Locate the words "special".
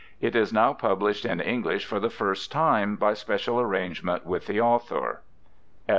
3.13-3.59